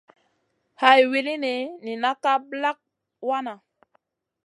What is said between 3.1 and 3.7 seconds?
wanaʼ.